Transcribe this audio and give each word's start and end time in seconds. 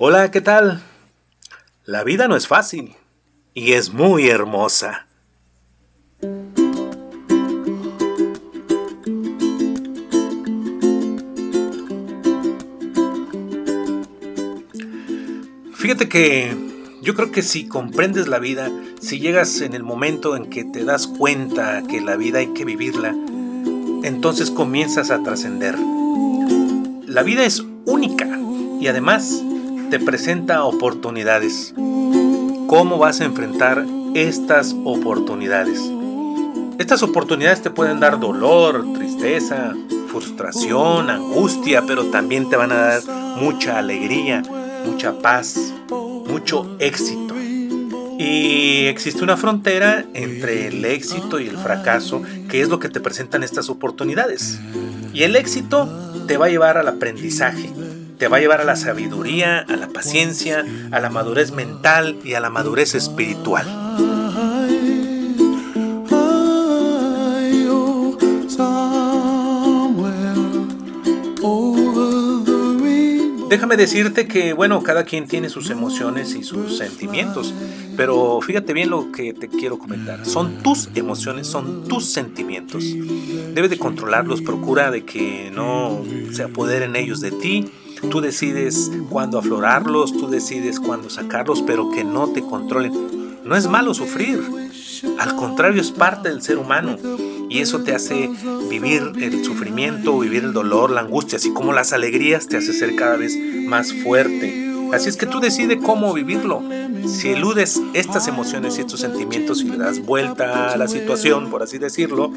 Hola, 0.00 0.30
¿qué 0.30 0.40
tal? 0.40 0.80
La 1.84 2.04
vida 2.04 2.28
no 2.28 2.36
es 2.36 2.46
fácil 2.46 2.94
y 3.52 3.72
es 3.72 3.92
muy 3.92 4.28
hermosa. 4.28 5.08
Fíjate 15.74 16.08
que 16.08 16.54
yo 17.02 17.16
creo 17.16 17.32
que 17.32 17.42
si 17.42 17.66
comprendes 17.66 18.28
la 18.28 18.38
vida, 18.38 18.70
si 19.00 19.18
llegas 19.18 19.60
en 19.62 19.74
el 19.74 19.82
momento 19.82 20.36
en 20.36 20.48
que 20.48 20.62
te 20.62 20.84
das 20.84 21.08
cuenta 21.08 21.82
que 21.88 22.00
la 22.00 22.14
vida 22.14 22.38
hay 22.38 22.52
que 22.52 22.64
vivirla, 22.64 23.16
entonces 24.04 24.52
comienzas 24.52 25.10
a 25.10 25.24
trascender. 25.24 25.76
La 27.04 27.24
vida 27.24 27.44
es 27.44 27.64
única 27.84 28.28
y 28.80 28.86
además 28.86 29.42
te 29.90 29.98
presenta 29.98 30.64
oportunidades. 30.64 31.72
¿Cómo 32.66 32.98
vas 32.98 33.20
a 33.20 33.24
enfrentar 33.24 33.86
estas 34.14 34.74
oportunidades? 34.84 35.80
Estas 36.78 37.02
oportunidades 37.02 37.62
te 37.62 37.70
pueden 37.70 37.98
dar 37.98 38.20
dolor, 38.20 38.92
tristeza, 38.92 39.74
frustración, 40.08 41.08
angustia, 41.08 41.82
pero 41.86 42.06
también 42.06 42.50
te 42.50 42.56
van 42.56 42.72
a 42.72 42.76
dar 42.76 43.02
mucha 43.40 43.78
alegría, 43.78 44.42
mucha 44.84 45.18
paz, 45.18 45.72
mucho 45.90 46.76
éxito. 46.78 47.34
Y 48.18 48.86
existe 48.86 49.22
una 49.22 49.36
frontera 49.36 50.04
entre 50.12 50.66
el 50.66 50.84
éxito 50.84 51.40
y 51.40 51.48
el 51.48 51.56
fracaso, 51.56 52.22
que 52.50 52.60
es 52.60 52.68
lo 52.68 52.78
que 52.78 52.88
te 52.88 53.00
presentan 53.00 53.42
estas 53.42 53.70
oportunidades. 53.70 54.58
Y 55.14 55.22
el 55.22 55.36
éxito 55.36 55.88
te 56.26 56.36
va 56.36 56.46
a 56.46 56.50
llevar 56.50 56.76
al 56.76 56.88
aprendizaje, 56.88 57.70
te 58.18 58.26
va 58.26 58.38
a 58.38 58.40
llevar 58.40 58.60
a 58.60 58.64
la 58.64 58.76
sabiduría, 58.76 59.60
a 59.60 59.76
la 59.76 59.88
paciencia, 59.88 60.64
a 60.90 61.00
la 61.00 61.08
madurez 61.08 61.52
mental 61.52 62.18
y 62.24 62.34
a 62.34 62.40
la 62.40 62.50
madurez 62.50 62.94
espiritual. 62.94 63.66
Déjame 73.48 73.78
decirte 73.78 74.28
que, 74.28 74.52
bueno, 74.52 74.82
cada 74.82 75.04
quien 75.04 75.26
tiene 75.26 75.48
sus 75.48 75.70
emociones 75.70 76.34
y 76.34 76.42
sus 76.42 76.76
sentimientos, 76.76 77.54
pero 77.96 78.40
fíjate 78.42 78.74
bien 78.74 78.90
lo 78.90 79.10
que 79.10 79.32
te 79.32 79.48
quiero 79.48 79.78
comentar. 79.78 80.26
Son 80.26 80.62
tus 80.62 80.90
emociones, 80.94 81.46
son 81.46 81.88
tus 81.88 82.04
sentimientos. 82.04 82.84
Debes 83.54 83.70
de 83.70 83.78
controlarlos, 83.78 84.42
procura 84.42 84.90
de 84.90 85.04
que 85.04 85.50
no 85.54 86.02
se 86.30 86.42
apoderen 86.42 86.94
ellos 86.94 87.20
de 87.20 87.30
ti 87.30 87.70
Tú 88.10 88.20
decides 88.20 88.90
cuándo 89.10 89.38
aflorarlos, 89.38 90.12
tú 90.12 90.28
decides 90.28 90.80
cuándo 90.80 91.10
sacarlos, 91.10 91.62
pero 91.62 91.90
que 91.90 92.04
no 92.04 92.28
te 92.28 92.42
controlen. 92.42 92.92
No 93.44 93.56
es 93.56 93.66
malo 93.66 93.94
sufrir, 93.94 94.40
al 95.18 95.36
contrario 95.36 95.80
es 95.80 95.90
parte 95.90 96.28
del 96.28 96.42
ser 96.42 96.58
humano 96.58 96.96
y 97.48 97.60
eso 97.60 97.80
te 97.80 97.94
hace 97.94 98.30
vivir 98.68 99.12
el 99.20 99.44
sufrimiento, 99.44 100.18
vivir 100.18 100.44
el 100.44 100.52
dolor, 100.52 100.90
la 100.90 101.00
angustia, 101.00 101.36
así 101.36 101.52
como 101.52 101.72
las 101.72 101.92
alegrías 101.92 102.46
te 102.46 102.56
hace 102.56 102.72
ser 102.72 102.94
cada 102.94 103.16
vez 103.16 103.36
más 103.66 103.92
fuerte. 103.92 104.66
Así 104.92 105.08
es 105.08 105.16
que 105.16 105.26
tú 105.26 105.40
decides 105.40 105.78
cómo 105.82 106.12
vivirlo. 106.14 106.62
Si 107.06 107.30
eludes 107.30 107.80
estas 107.94 108.28
emociones 108.28 108.78
y 108.78 108.82
estos 108.82 109.00
sentimientos 109.00 109.62
y 109.62 109.64
le 109.64 109.76
das 109.76 110.00
vuelta 110.00 110.72
a 110.72 110.76
la 110.76 110.88
situación, 110.88 111.50
por 111.50 111.62
así 111.62 111.78
decirlo, 111.78 112.30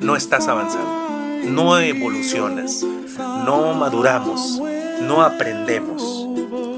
no 0.00 0.16
estás 0.16 0.48
avanzando 0.48 1.02
no 1.44 1.78
evolucionas, 1.78 2.84
no 3.18 3.74
maduramos, 3.74 4.60
no 5.02 5.22
aprendemos. 5.22 6.02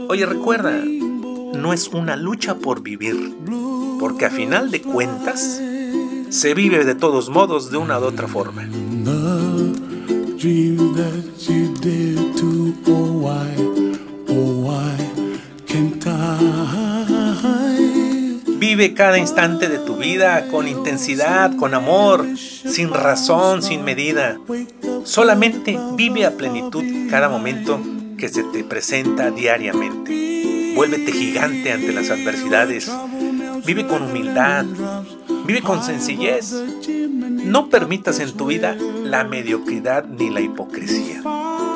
Oye, 0.09 0.27
recuerda, 0.27 0.73
no 0.73 1.73
es 1.73 1.89
una 1.89 2.17
lucha 2.17 2.57
por 2.57 2.83
vivir, 2.83 3.35
porque 4.01 4.27
a 4.27 4.31
final 4.31 4.71
de 4.71 4.83
cuentas 4.83 5.61
se 6.31 6.55
vive 6.55 6.85
de 6.85 6.95
todos 6.95 7.31
modos 7.31 7.71
de 7.71 7.77
una 7.77 7.99
u 7.99 8.05
otra 8.05 8.29
forma. 8.29 8.69
Vive 18.59 18.95
cada 18.95 19.19
instante 19.19 19.69
de 19.69 19.79
tu 19.79 19.97
vida 19.97 20.49
con 20.49 20.69
intensidad, 20.69 21.57
con 21.57 21.75
amor, 21.75 22.27
sin 22.37 22.91
razón, 22.91 23.63
sin 23.63 23.85
medida. 23.85 24.39
Solamente 25.05 25.79
vive 25.93 26.25
a 26.25 26.33
plenitud 26.33 26.83
cada 27.11 27.29
momento 27.29 27.81
que 28.17 28.29
se 28.29 28.43
te 28.45 28.65
presenta 28.65 29.31
diariamente. 29.31 30.73
Vuélvete 30.75 31.13
gigante 31.13 31.73
ante 31.73 31.93
las 31.93 32.11
adversidades. 32.11 32.91
Vive 33.67 33.87
con 33.87 34.03
humildad. 34.03 34.65
Vive 35.47 35.61
con 35.61 35.83
sencillez. 35.83 36.53
No 36.89 37.69
permitas 37.69 38.19
en 38.19 38.33
tu 38.33 38.47
vida 38.47 38.77
la 39.05 39.25
mediocridad 39.25 40.05
ni 40.07 40.31
la 40.31 40.41
hipocresía. 40.41 41.23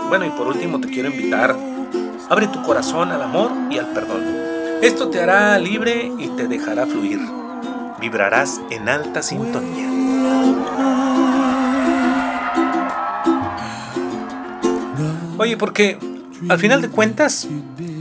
Bueno, 0.08 0.24
y 0.24 0.30
por 0.30 0.46
último 0.46 0.80
te 0.80 0.88
quiero 0.88 1.10
invitar. 1.10 1.54
Abre 2.30 2.48
tu 2.48 2.62
corazón 2.62 3.12
al 3.12 3.22
amor 3.22 3.52
y 3.70 3.78
al 3.78 3.88
perdón. 3.88 4.22
Esto 4.82 5.10
te 5.10 5.20
hará 5.20 5.58
libre 5.58 6.10
y 6.18 6.28
te 6.28 6.48
dejará 6.48 6.86
fluir. 6.86 7.20
Vibrarás 8.00 8.60
en 8.70 8.88
alta 8.88 9.22
sintonía. 9.22 11.07
Oye, 15.38 15.56
porque 15.56 15.98
al 16.48 16.58
final 16.58 16.82
de 16.82 16.88
cuentas, 16.88 17.48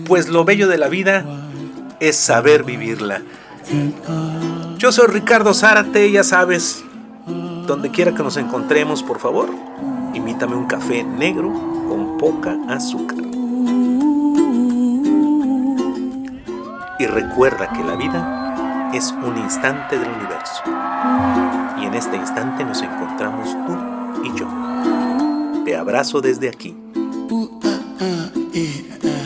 pues 0.05 0.27
lo 0.27 0.43
bello 0.43 0.67
de 0.67 0.77
la 0.77 0.87
vida 0.87 1.23
es 1.99 2.15
saber 2.15 2.63
vivirla. 2.63 3.21
Yo 4.77 4.91
soy 4.91 5.07
Ricardo 5.07 5.53
Zárate, 5.53 6.11
ya 6.11 6.23
sabes, 6.23 6.83
donde 7.67 7.91
quiera 7.91 8.13
que 8.13 8.23
nos 8.23 8.37
encontremos, 8.37 9.03
por 9.03 9.19
favor, 9.19 9.49
invítame 10.13 10.55
un 10.55 10.65
café 10.65 11.03
negro 11.03 11.51
con 11.87 12.17
poca 12.17 12.57
azúcar. 12.69 13.17
Y 16.99 17.05
recuerda 17.05 17.69
que 17.69 17.83
la 17.83 17.95
vida 17.95 18.91
es 18.93 19.11
un 19.11 19.37
instante 19.37 19.99
del 19.99 20.09
universo. 20.09 20.63
Y 21.79 21.85
en 21.85 21.93
este 21.93 22.15
instante 22.15 22.63
nos 22.65 22.81
encontramos 22.81 23.49
tú 23.67 24.23
y 24.23 24.39
yo. 24.39 24.47
Te 25.65 25.75
abrazo 25.75 26.21
desde 26.21 26.49
aquí. 26.49 26.75
ooh, 27.31 27.49
ah, 27.63 28.31
eh, 28.53 28.83
ah, 29.03 29.07
yeah. 29.07 29.16